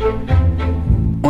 Thank 0.00 0.28
you. 0.28 0.29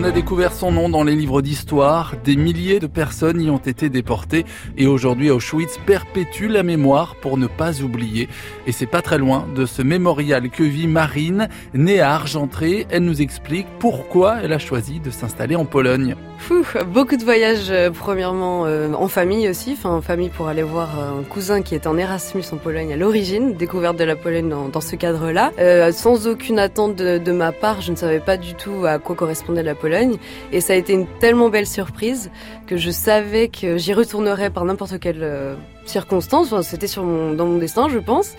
On 0.00 0.04
a 0.04 0.12
découvert 0.12 0.52
son 0.52 0.70
nom 0.70 0.88
dans 0.88 1.02
les 1.02 1.16
livres 1.16 1.42
d'histoire, 1.42 2.14
des 2.22 2.36
milliers 2.36 2.78
de 2.78 2.86
personnes 2.86 3.40
y 3.40 3.50
ont 3.50 3.56
été 3.58 3.88
déportées 3.88 4.44
et 4.76 4.86
aujourd'hui 4.86 5.28
Auschwitz 5.28 5.76
perpétue 5.86 6.46
la 6.46 6.62
mémoire 6.62 7.16
pour 7.16 7.36
ne 7.36 7.48
pas 7.48 7.80
oublier. 7.82 8.28
Et 8.68 8.70
c'est 8.70 8.86
pas 8.86 9.02
très 9.02 9.18
loin 9.18 9.48
de 9.56 9.66
ce 9.66 9.82
mémorial 9.82 10.50
que 10.50 10.62
vit 10.62 10.86
Marine, 10.86 11.48
née 11.74 11.98
à 11.98 12.12
Argentré. 12.14 12.86
Elle 12.90 13.06
nous 13.06 13.20
explique 13.20 13.66
pourquoi 13.80 14.36
elle 14.40 14.52
a 14.52 14.60
choisi 14.60 15.00
de 15.00 15.10
s'installer 15.10 15.56
en 15.56 15.64
Pologne. 15.64 16.14
beaucoup 16.92 17.16
de 17.16 17.24
voyages 17.24 17.68
euh, 17.70 17.90
premièrement 17.90 18.66
euh, 18.66 18.92
en 18.92 19.08
famille 19.08 19.48
aussi, 19.48 19.72
enfin 19.72 19.90
en 19.90 20.00
famille 20.00 20.28
pour 20.28 20.46
aller 20.46 20.62
voir 20.62 20.90
euh, 20.96 21.20
un 21.20 21.24
cousin 21.24 21.60
qui 21.60 21.74
est 21.74 21.88
en 21.88 21.98
Erasmus 21.98 22.44
en 22.52 22.56
Pologne 22.56 22.92
à 22.92 22.96
l'origine, 22.96 23.54
découverte 23.54 23.98
de 23.98 24.04
la 24.04 24.14
Pologne 24.14 24.48
dans, 24.48 24.80
ce 24.80 24.94
cadre-là, 24.94 25.50
sans 25.90 26.28
aucune 26.28 26.60
attente 26.60 26.94
de, 26.94 27.18
de 27.18 27.32
ma 27.32 27.50
part, 27.50 27.80
je 27.80 27.90
ne 27.90 27.96
savais 27.96 28.20
pas 28.20 28.36
du 28.36 28.54
tout 28.54 28.86
à 28.86 29.00
quoi 29.00 29.16
correspondait 29.16 29.64
la 29.64 29.74
Pologne. 29.74 29.87
Et 30.52 30.60
ça 30.60 30.72
a 30.72 30.76
été 30.76 30.92
une 30.92 31.06
tellement 31.20 31.48
belle 31.48 31.66
surprise 31.66 32.30
que 32.66 32.76
je 32.76 32.90
savais 32.90 33.48
que 33.48 33.78
j'y 33.78 33.94
retournerais 33.94 34.50
par 34.50 34.64
n'importe 34.64 34.98
quelle 34.98 35.22
euh, 35.22 35.54
circonstance. 35.86 36.54
C'était 36.62 36.86
dans 36.96 37.46
mon 37.46 37.58
destin, 37.58 37.88
je 37.88 37.98
pense. 37.98 38.32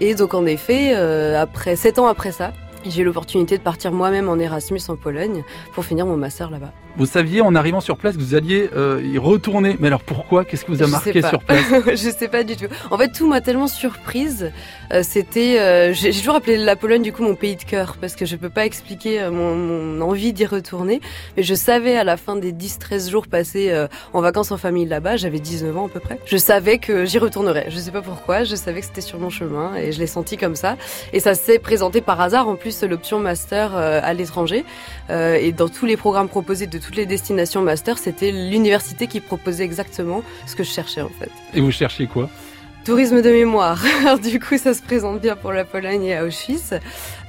Et 0.00 0.14
donc 0.14 0.34
en 0.34 0.46
effet, 0.46 0.92
euh, 0.94 1.40
après 1.40 1.76
sept 1.76 1.98
ans 1.98 2.06
après 2.06 2.32
ça, 2.32 2.52
j'ai 2.90 3.02
eu 3.02 3.04
l'opportunité 3.04 3.58
de 3.58 3.62
partir 3.62 3.92
moi-même 3.92 4.28
en 4.28 4.38
Erasmus 4.38 4.80
en 4.88 4.96
Pologne 4.96 5.44
pour 5.72 5.84
finir 5.84 6.06
mon 6.06 6.16
master 6.16 6.50
là-bas. 6.50 6.72
Vous 6.96 7.04
saviez 7.04 7.42
en 7.42 7.54
arrivant 7.54 7.82
sur 7.82 7.98
place 7.98 8.16
que 8.16 8.22
vous 8.22 8.34
alliez 8.34 8.70
euh, 8.74 9.02
y 9.04 9.18
retourner. 9.18 9.76
Mais 9.80 9.88
alors 9.88 10.02
pourquoi? 10.02 10.46
Qu'est-ce 10.46 10.64
qui 10.64 10.70
vous 10.70 10.82
a 10.82 10.86
marqué 10.86 11.20
sur 11.20 11.42
place? 11.42 11.64
Je 11.86 12.10
sais 12.10 12.28
pas 12.28 12.42
du 12.42 12.56
tout. 12.56 12.66
En 12.90 12.96
fait, 12.96 13.08
tout 13.12 13.28
m'a 13.28 13.42
tellement 13.42 13.68
surprise. 13.68 14.50
Euh, 14.92 15.02
c'était, 15.02 15.60
euh, 15.60 15.92
j'ai 15.92 16.12
toujours 16.12 16.36
appelé 16.36 16.56
la 16.56 16.74
Pologne 16.74 17.02
du 17.02 17.12
coup 17.12 17.22
mon 17.22 17.34
pays 17.34 17.56
de 17.56 17.64
cœur 17.64 17.96
parce 18.00 18.16
que 18.16 18.24
je 18.24 18.36
peux 18.36 18.48
pas 18.48 18.64
expliquer 18.64 19.28
mon, 19.30 19.54
mon 19.54 20.00
envie 20.00 20.32
d'y 20.32 20.46
retourner. 20.46 21.02
Mais 21.36 21.42
je 21.42 21.54
savais 21.54 21.98
à 21.98 22.04
la 22.04 22.16
fin 22.16 22.34
des 22.36 22.52
10-13 22.52 23.10
jours 23.10 23.26
passés 23.26 23.86
en 24.14 24.20
vacances 24.20 24.50
en 24.50 24.56
famille 24.56 24.86
là-bas, 24.86 25.16
j'avais 25.16 25.38
19 25.38 25.76
ans 25.76 25.86
à 25.86 25.88
peu 25.88 26.00
près. 26.00 26.18
Je 26.24 26.36
savais 26.36 26.78
que 26.78 27.04
j'y 27.04 27.18
retournerais. 27.18 27.66
Je 27.68 27.78
sais 27.78 27.90
pas 27.90 28.02
pourquoi. 28.02 28.44
Je 28.44 28.56
savais 28.56 28.80
que 28.80 28.86
c'était 28.86 29.00
sur 29.00 29.18
mon 29.18 29.30
chemin 29.30 29.74
et 29.76 29.92
je 29.92 29.98
l'ai 29.98 30.06
senti 30.06 30.36
comme 30.36 30.56
ça. 30.56 30.76
Et 31.12 31.20
ça 31.20 31.34
s'est 31.34 31.58
présenté 31.58 32.00
par 32.00 32.20
hasard 32.20 32.48
en 32.48 32.56
plus 32.56 32.75
l'option 32.82 33.18
master 33.18 33.74
à 33.74 34.12
l'étranger 34.12 34.64
et 35.10 35.52
dans 35.52 35.68
tous 35.68 35.86
les 35.86 35.96
programmes 35.96 36.28
proposés 36.28 36.66
de 36.66 36.78
toutes 36.78 36.96
les 36.96 37.06
destinations 37.06 37.62
master, 37.62 37.98
c'était 37.98 38.32
l'université 38.32 39.06
qui 39.06 39.20
proposait 39.20 39.64
exactement 39.64 40.22
ce 40.46 40.54
que 40.54 40.64
je 40.64 40.70
cherchais 40.70 41.00
en 41.00 41.08
fait. 41.08 41.30
Et 41.54 41.60
vous 41.60 41.70
cherchiez 41.70 42.06
quoi? 42.06 42.28
Tourisme 42.86 43.20
de 43.20 43.30
mémoire. 43.30 43.84
Alors, 44.00 44.20
du 44.20 44.38
coup, 44.38 44.56
ça 44.58 44.72
se 44.72 44.80
présente 44.80 45.20
bien 45.20 45.34
pour 45.34 45.52
la 45.52 45.64
Pologne 45.64 46.04
et 46.04 46.14
à 46.14 46.24
Auschwitz. 46.24 46.72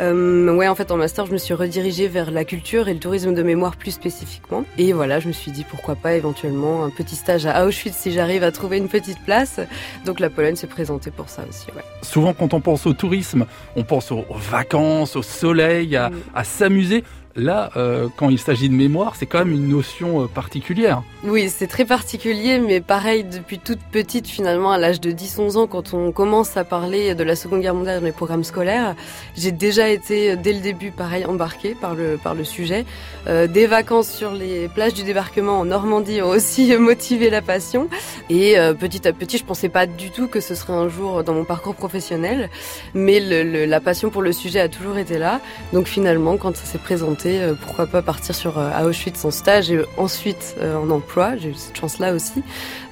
Euh, 0.00 0.52
ouais, 0.52 0.66
en 0.66 0.74
fait, 0.74 0.90
en 0.90 0.96
master, 0.96 1.26
je 1.26 1.32
me 1.32 1.38
suis 1.38 1.54
redirigée 1.54 2.08
vers 2.08 2.32
la 2.32 2.44
culture 2.44 2.88
et 2.88 2.92
le 2.92 2.98
tourisme 2.98 3.34
de 3.34 3.42
mémoire 3.44 3.76
plus 3.76 3.92
spécifiquement. 3.92 4.64
Et 4.78 4.92
voilà, 4.92 5.20
je 5.20 5.28
me 5.28 5.32
suis 5.32 5.52
dit 5.52 5.62
pourquoi 5.62 5.94
pas 5.94 6.14
éventuellement 6.14 6.82
un 6.82 6.90
petit 6.90 7.14
stage 7.14 7.46
à 7.46 7.66
Auschwitz 7.66 7.94
si 7.94 8.10
j'arrive 8.10 8.42
à 8.42 8.50
trouver 8.50 8.78
une 8.78 8.88
petite 8.88 9.20
place. 9.24 9.60
Donc 10.04 10.18
la 10.18 10.28
Pologne 10.28 10.56
s'est 10.56 10.66
présentée 10.66 11.12
pour 11.12 11.28
ça 11.28 11.44
aussi. 11.48 11.68
Ouais. 11.68 11.84
Souvent, 12.02 12.34
quand 12.34 12.52
on 12.52 12.60
pense 12.60 12.84
au 12.84 12.92
tourisme, 12.92 13.46
on 13.76 13.84
pense 13.84 14.10
aux 14.10 14.24
vacances, 14.30 15.14
au 15.14 15.22
soleil, 15.22 15.94
à, 15.94 16.10
mm. 16.10 16.14
à 16.34 16.42
s'amuser. 16.42 17.04
Là, 17.36 17.70
euh, 17.76 18.08
quand 18.16 18.30
il 18.30 18.38
s'agit 18.38 18.68
de 18.68 18.74
mémoire, 18.74 19.16
c'est 19.16 19.26
quand 19.26 19.40
même 19.40 19.52
une 19.52 19.68
notion 19.68 20.22
euh, 20.22 20.26
particulière. 20.28 21.02
Oui, 21.24 21.48
c'est 21.48 21.66
très 21.66 21.84
particulier, 21.84 22.60
mais 22.60 22.80
pareil, 22.80 23.24
depuis 23.24 23.58
toute 23.58 23.80
petite, 23.90 24.28
finalement, 24.28 24.70
à 24.70 24.78
l'âge 24.78 25.00
de 25.00 25.10
10-11 25.10 25.56
ans, 25.56 25.66
quand 25.66 25.94
on 25.94 26.12
commence 26.12 26.56
à 26.56 26.62
parler 26.62 27.16
de 27.16 27.24
la 27.24 27.34
Seconde 27.34 27.60
Guerre 27.60 27.74
mondiale 27.74 27.98
dans 27.98 28.06
les 28.06 28.12
programmes 28.12 28.44
scolaires, 28.44 28.94
j'ai 29.36 29.50
déjà 29.50 29.88
été, 29.88 30.36
dès 30.36 30.52
le 30.52 30.60
début, 30.60 30.92
pareil, 30.92 31.24
embarquée 31.26 31.74
par 31.74 31.96
le, 31.96 32.18
par 32.22 32.34
le 32.34 32.44
sujet. 32.44 32.84
Euh, 33.26 33.48
des 33.48 33.66
vacances 33.66 34.10
sur 34.10 34.32
les 34.32 34.68
plages 34.68 34.94
du 34.94 35.02
débarquement 35.02 35.58
en 35.58 35.64
Normandie 35.64 36.22
ont 36.22 36.28
aussi 36.28 36.76
motivé 36.78 37.30
la 37.30 37.42
passion. 37.42 37.88
Et 38.30 38.58
euh, 38.58 38.72
petit 38.72 39.06
à 39.06 39.12
petit, 39.12 39.38
je 39.38 39.44
pensais 39.44 39.68
pas 39.68 39.86
du 39.86 40.10
tout 40.10 40.28
que 40.28 40.40
ce 40.40 40.54
serait 40.54 40.72
un 40.72 40.88
jour 40.88 41.22
dans 41.24 41.34
mon 41.34 41.44
parcours 41.44 41.74
professionnel, 41.74 42.48
mais 42.94 43.20
le, 43.20 43.66
la 43.66 43.80
passion 43.80 44.10
pour 44.10 44.22
le 44.22 44.32
sujet 44.32 44.60
a 44.60 44.68
toujours 44.68 44.96
été 44.96 45.18
là. 45.18 45.40
Donc 45.72 45.86
finalement, 45.86 46.36
quand 46.36 46.56
ça 46.56 46.64
s'est 46.64 46.78
présenté, 46.78 47.40
euh, 47.40 47.54
pourquoi 47.54 47.86
pas 47.86 48.02
partir 48.02 48.34
sur 48.34 48.58
euh, 48.58 48.88
Auschwitz 48.88 49.24
en 49.24 49.30
stage 49.30 49.70
et 49.70 49.80
ensuite 49.98 50.56
euh, 50.60 50.76
en 50.76 50.90
emploi. 50.90 51.36
J'ai 51.36 51.50
eu 51.50 51.54
cette 51.54 51.76
chance-là 51.76 52.14
aussi. 52.14 52.42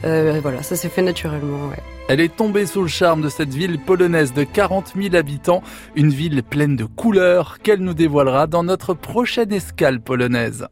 voilà, 0.03 0.63
ça 0.63 0.77
s'est 0.77 0.89
fait 0.89 1.03
naturellement. 1.03 1.71
Elle 2.09 2.21
est 2.21 2.35
tombée 2.35 2.67
sous 2.67 2.83
le 2.83 2.89
charme 2.89 3.23
de 3.23 3.29
cette 3.29 3.55
ville 3.55 3.79
polonaise 3.79 4.35
de 4.35 4.45
40 4.45 4.95
000 5.01 5.15
habitants, 5.15 5.63
une 5.95 6.11
ville 6.11 6.43
pleine 6.43 6.77
de 6.77 6.85
couleurs 6.85 7.59
qu'elle 7.63 7.81
nous 7.81 7.95
dévoilera 7.95 8.47
dans 8.47 8.65
notre 8.65 8.93
prochaine 8.93 9.53
escale 9.53 10.01
polonaise. 10.01 10.67